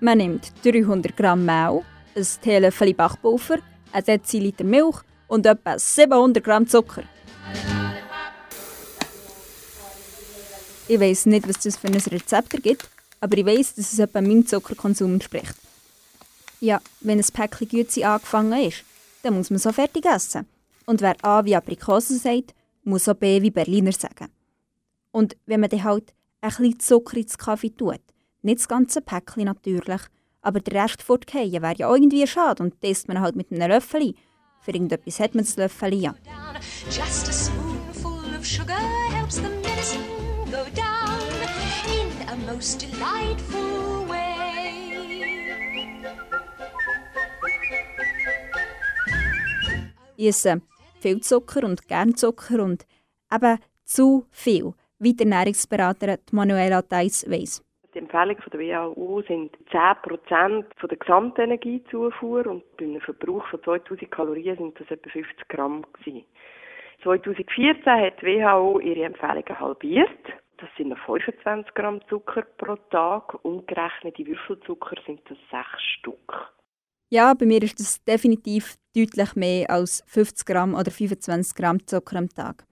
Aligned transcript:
Man 0.00 0.18
nimmt 0.18 0.52
300 0.62 1.16
Gramm 1.16 1.44
Mehl, 1.44 1.82
ein 2.14 2.26
Teelöffel 2.42 2.92
Backpulver, 2.94 3.58
ein 3.92 4.04
Deziliter 4.04 4.64
Milch 4.64 4.96
und 5.28 5.46
etwa 5.46 5.78
700 5.78 6.44
Gramm 6.44 6.66
Zucker. 6.66 7.04
Ich 10.86 11.00
weiß 11.00 11.26
nicht, 11.26 11.48
was 11.48 11.60
das 11.60 11.78
für 11.78 11.86
ein 11.86 11.94
Rezept 11.94 12.62
gibt, 12.62 12.88
aber 13.20 13.38
ich 13.38 13.46
weiß, 13.46 13.76
dass 13.76 13.92
es 13.92 13.98
etwa 13.98 14.20
meinem 14.20 14.46
Zuckerkonsum 14.46 15.14
entspricht. 15.14 15.63
Ja, 16.64 16.80
wenn 17.00 17.18
ein 17.18 17.26
Päckchen 17.30 17.68
Güte 17.68 18.08
angefangen 18.08 18.66
ist, 18.66 18.84
dann 19.22 19.34
muss 19.34 19.50
man 19.50 19.58
so 19.58 19.70
fertig 19.70 20.06
essen. 20.06 20.46
Und 20.86 21.02
wer 21.02 21.14
A 21.22 21.44
wie 21.44 21.54
Aprikosen 21.54 22.18
sagt, 22.18 22.54
muss 22.84 23.06
auch 23.06 23.12
B 23.12 23.42
wie 23.42 23.50
Berliner 23.50 23.92
sagen. 23.92 24.30
Und 25.10 25.36
wenn 25.44 25.60
man 25.60 25.68
dann 25.68 25.84
halt 25.84 26.14
ein 26.40 26.48
bisschen 26.48 26.80
Zucker 26.80 27.18
ins 27.18 27.36
Kaffee 27.36 27.68
tut, 27.68 28.00
nicht 28.40 28.60
das 28.60 28.68
ganze 28.68 29.02
Päckchen 29.02 29.44
natürlich, 29.44 30.00
aber 30.40 30.60
der 30.60 30.84
Rest 30.84 31.02
fortgehen 31.02 31.60
wäre 31.60 31.76
ja 31.76 31.86
auch 31.86 31.96
irgendwie 31.96 32.26
schade 32.26 32.62
und 32.62 32.76
das 32.80 33.08
man 33.08 33.20
halt 33.20 33.36
mit 33.36 33.52
einem 33.52 33.68
Löffel. 33.68 34.14
Für 34.62 34.70
irgendetwas 34.70 35.20
hat 35.20 35.34
man 35.34 35.44
das 35.44 35.56
Löffel 35.56 35.92
ja. 35.92 36.14
Just 36.90 37.30
Ich 50.16 50.28
esse 50.28 50.62
viel 51.00 51.20
Zucker 51.20 51.64
und 51.64 51.88
gern 51.88 52.14
Zucker 52.14 52.62
und 52.62 52.86
eben 53.32 53.58
zu 53.84 54.26
viel, 54.30 54.72
wie 54.98 55.14
der 55.14 55.26
Ernährungsberaterin 55.26 56.18
Manuela 56.32 56.82
Theiss 56.82 57.28
weiss. 57.28 57.62
Die 57.94 57.98
Empfehlungen 57.98 58.42
der 58.52 58.60
WHO 58.60 59.22
sind 59.28 59.56
10% 59.70 60.64
von 60.76 60.88
der 60.88 60.98
Gesamtenergiezufuhr 60.98 62.46
und 62.46 62.76
bei 62.76 62.84
einem 62.84 63.00
Verbrauch 63.00 63.46
von 63.48 63.62
2000 63.62 64.10
Kalorien 64.10 64.56
sind 64.56 64.80
das 64.80 64.90
etwa 64.90 65.10
50 65.10 65.48
Gramm 65.48 65.84
gewesen. 65.92 66.24
2014 67.02 67.84
hat 67.84 68.20
die 68.20 68.26
WHO 68.26 68.80
ihre 68.80 69.04
Empfehlungen 69.04 69.60
halbiert. 69.60 70.24
Das 70.56 70.68
sind 70.76 70.88
noch 70.88 70.98
25 71.06 71.74
Gramm 71.74 72.00
Zucker 72.08 72.42
pro 72.56 72.76
Tag. 72.90 73.44
Umgerechnet 73.44 74.18
in 74.18 74.26
Würfelzucker 74.26 74.96
sind 75.06 75.20
das 75.28 75.38
6 75.50 75.82
Stück. 75.98 76.54
Ja, 77.10 77.34
bei 77.34 77.46
mir 77.46 77.62
ist 77.62 77.78
das 77.78 78.02
definitiv 78.04 78.76
deutlich 78.94 79.36
mehr 79.36 79.70
als 79.70 80.02
50 80.06 80.46
Gramm 80.46 80.74
oder 80.74 80.90
25 80.90 81.54
Gramm 81.54 81.86
Zucker 81.86 82.16
am 82.16 82.28
Tag. 82.28 82.64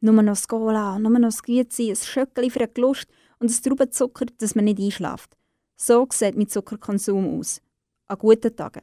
Nur 0.00 0.14
noch 0.14 0.32
das 0.32 0.46
Cola, 0.46 0.98
nur 0.98 1.10
noch 1.10 1.28
das 1.28 1.42
Grüezi, 1.42 1.90
ein 1.90 1.96
Schöckchen 1.96 2.50
für 2.50 2.60
eine 2.60 2.70
Lust 2.76 3.08
und 3.38 3.50
ein 3.50 3.62
Traubenzucker, 3.62 4.26
dass 4.38 4.54
man 4.54 4.66
nicht 4.66 4.78
einschläft. 4.78 5.36
So 5.76 6.06
sieht 6.12 6.36
mein 6.36 6.48
Zuckerkonsum 6.48 7.38
aus. 7.38 7.60
An 8.06 8.18
guten 8.18 8.54
Tagen. 8.54 8.82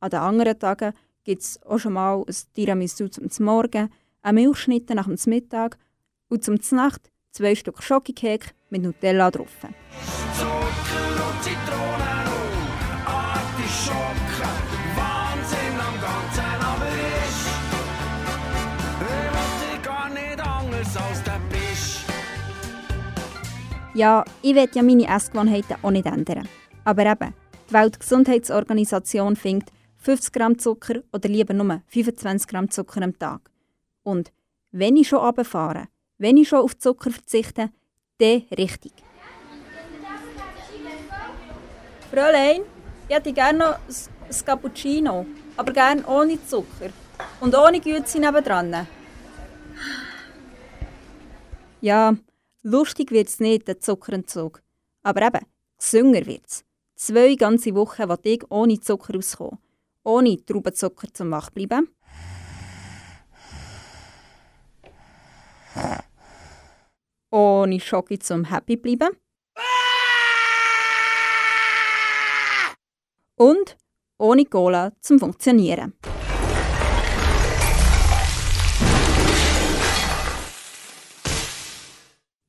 An 0.00 0.10
den 0.10 0.20
anderen 0.20 0.58
Tagen 0.58 0.92
gibt 1.24 1.42
es 1.42 1.62
auch 1.62 1.78
schon 1.78 1.92
mal 1.92 2.24
ein 2.26 2.34
Tiramisu 2.54 3.08
zum 3.08 3.44
Morgen, 3.44 3.90
eine 4.22 4.40
Milchschnitte 4.40 4.94
nach 4.94 5.06
dem 5.06 5.18
Mittag 5.26 5.78
und 6.28 6.44
zum 6.44 6.58
Nacht 6.70 7.10
zwei 7.32 7.54
Stück 7.54 7.82
Schokokek 7.82 8.54
mit 8.70 8.82
Nutella 8.82 9.30
drauf. 9.30 9.56
Als 20.98 21.22
der 21.22 21.40
Bisch. 21.50 22.04
Ja, 23.94 24.24
ich 24.42 24.54
will 24.54 24.68
ja 24.72 24.82
meine 24.82 25.08
Essgewohnheiten 25.08 25.76
auch 25.82 25.90
nicht 25.90 26.06
ändern. 26.06 26.48
Aber 26.84 27.06
eben, 27.06 27.34
die 27.68 27.74
Weltgesundheitsorganisation 27.74 29.36
findet 29.36 29.70
50 29.98 30.32
Gramm 30.32 30.58
Zucker 30.58 31.00
oder 31.12 31.28
lieber 31.28 31.54
nur 31.54 31.82
25 31.88 32.48
Gramm 32.48 32.70
Zucker 32.70 33.02
am 33.02 33.18
Tag. 33.18 33.50
Und 34.02 34.32
wenn 34.70 34.96
ich 34.96 35.08
schon 35.08 35.20
runterfahre, 35.20 35.88
wenn 36.18 36.36
ich 36.36 36.48
schon 36.48 36.60
auf 36.60 36.78
Zucker 36.78 37.10
verzichte, 37.10 37.70
dann 38.18 38.42
richtig. 38.56 38.92
Fräulein, 42.10 42.62
ich 43.08 43.14
hätte 43.14 43.32
gerne 43.32 43.58
noch 43.58 43.74
ein 43.74 44.44
Cappuccino, 44.46 45.26
aber 45.56 45.72
gerne 45.72 46.06
ohne 46.06 46.38
Zucker 46.46 46.90
und 47.40 47.56
ohne 47.56 47.80
Güte 47.80 48.18
nebendran. 48.18 48.86
Ja, 51.80 52.16
lustig 52.62 53.10
wird 53.10 53.28
es 53.28 53.40
nicht, 53.40 53.68
der 53.68 53.80
Zuckerentzug. 53.80 54.62
Aber 55.02 55.22
eben, 55.22 55.46
gesünger 55.78 56.26
wird 56.26 56.46
es. 56.46 56.64
Zwei 56.96 57.34
ganze 57.36 57.74
Wochen 57.74 58.08
will 58.08 58.18
ich 58.24 58.50
ohne 58.50 58.80
Zucker 58.80 59.16
auskommen. 59.16 59.58
Ohne 60.02 60.44
Traubenzucker 60.44 61.08
zum 61.12 61.30
Wachbleiben 61.30 61.88
ohne 67.30 67.80
Schocke 67.80 68.18
zum 68.18 68.44
Happy 68.44 68.76
bleiben. 68.76 69.16
Und 73.36 73.76
ohne 74.18 74.44
Cola 74.46 74.92
zum 75.00 75.18
Funktionieren. 75.20 75.94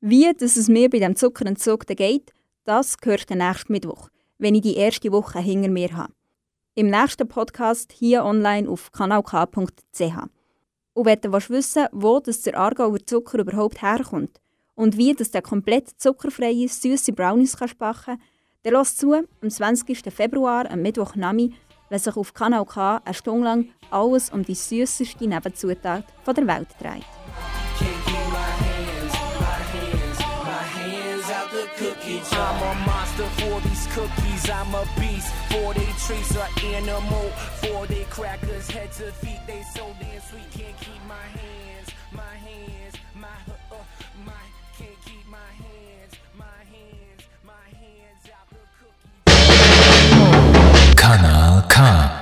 Wie 0.02 0.32
dass 0.32 0.56
es 0.56 0.68
mir 0.68 0.88
bei 0.88 0.98
dem 0.98 1.14
Zuckerentzug 1.14 1.86
geht, 1.86 2.32
das 2.64 2.96
gehört 2.96 3.28
den 3.28 3.38
nächsten 3.38 3.70
Mittwoch, 3.70 4.08
wenn 4.38 4.54
ich 4.54 4.62
die 4.62 4.76
erste 4.76 5.12
Woche 5.12 5.40
hinter 5.40 5.68
mir 5.68 5.94
habe. 5.94 6.14
Im 6.74 6.88
nächsten 6.88 7.28
Podcast 7.28 7.92
hier 7.92 8.24
online 8.24 8.66
auf 8.66 8.92
kanalk.ch. 8.92 10.00
Und 10.94 11.04
wenn 11.04 11.20
du 11.20 11.32
wissen 11.32 11.86
wo 11.92 12.18
das 12.18 12.40
der 12.40 12.58
Aargauer 12.58 13.04
Zucker 13.04 13.40
überhaupt 13.40 13.82
herkommt, 13.82 14.40
und 14.74 14.96
wie 14.96 15.12
dass 15.12 15.32
der 15.32 15.42
komplett 15.42 15.90
zuckerfreie, 16.00 16.66
süße 16.66 17.12
Brownies 17.12 17.58
kannst 17.58 17.76
backen 17.76 18.18
dann 18.62 18.72
lass 18.72 18.96
zu, 18.96 19.12
am 19.12 19.50
20. 19.50 20.10
Februar, 20.10 20.70
am 20.70 20.80
Mittwochnami, 20.80 21.52
wenn 21.90 21.98
sich 21.98 22.16
auf 22.16 22.32
Kanal 22.32 22.64
K 22.64 23.02
eine 23.04 23.14
Stunde 23.14 23.44
lang 23.44 23.68
alles 23.90 24.30
um 24.30 24.44
die 24.44 24.54
süßeste 24.54 25.28
Nebenzutat 25.28 26.04
der 26.26 26.46
Welt 26.46 26.68
dreht. 26.80 27.19
cookie 31.76 32.20
jar. 32.30 32.54
I'm 32.54 32.62
a 32.62 32.86
monster 32.86 33.28
for 33.38 33.60
these 33.60 33.86
cookies. 33.94 34.50
I'm 34.50 34.74
a 34.74 34.84
beast 34.98 35.32
for 35.50 35.74
they 35.74 35.92
treats. 36.06 36.36
An 36.36 36.48
animal 36.74 37.30
for 37.60 37.86
they 37.86 38.04
crackers. 38.04 38.70
Head 38.70 38.92
to 38.92 39.12
feet, 39.12 39.40
they 39.46 39.62
so 39.74 39.94
damn 40.00 40.20
sweet. 40.20 40.50
Can't 40.52 40.76
keep 40.80 41.02
my 41.08 41.14
hands, 41.38 41.88
my 42.12 42.34
hands, 42.46 42.94
my 43.14 43.28
uh, 43.48 43.74
uh 43.74 43.84
my. 44.24 44.32
Can't 44.78 45.00
keep 45.04 45.26
my 45.28 45.52
hands, 45.64 46.14
my 46.36 46.44
hands, 46.72 47.22
my 47.44 47.66
hands 47.78 48.28
out 48.36 48.48
the 48.50 48.62
cookie. 48.78 49.20
Kanal 50.96 51.68
K. 51.68 52.19